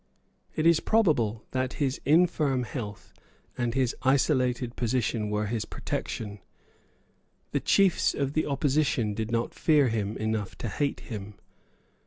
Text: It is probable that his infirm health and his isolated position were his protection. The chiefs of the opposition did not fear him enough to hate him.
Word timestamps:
It 0.55 0.65
is 0.65 0.79
probable 0.79 1.45
that 1.51 1.73
his 1.73 2.01
infirm 2.05 2.63
health 2.63 3.13
and 3.55 3.75
his 3.75 3.95
isolated 4.01 4.75
position 4.75 5.29
were 5.29 5.45
his 5.45 5.63
protection. 5.63 6.39
The 7.51 7.59
chiefs 7.59 8.15
of 8.15 8.33
the 8.33 8.47
opposition 8.47 9.13
did 9.13 9.29
not 9.29 9.53
fear 9.53 9.89
him 9.89 10.17
enough 10.17 10.57
to 10.57 10.69
hate 10.69 11.01
him. 11.01 11.35